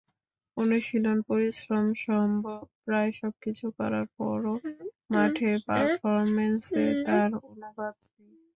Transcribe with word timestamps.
অনুশীলন, 0.57 1.17
পরিশ্রম—সম্ভব 1.29 2.61
প্রায় 2.85 3.11
সবকিছু 3.19 3.65
করার 3.77 4.05
পরও 4.17 4.53
মাঠের 5.11 5.57
পারফরম্যান্সে 5.67 6.83
তার 7.05 7.29
অনুবাদ 7.43 7.95
নেই। 8.15 8.35